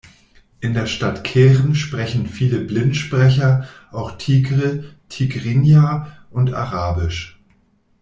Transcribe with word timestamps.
In 0.61 0.73
der 0.73 0.87
Stadt 0.87 1.23
Keren 1.23 1.75
sprechen 1.75 2.25
viele 2.25 2.61
Blin-Sprecher 2.61 3.67
auch 3.91 4.13
Tigre, 4.17 4.85
Tigrinya 5.09 6.07
und 6.31 6.55
Arabisch. 6.55 7.39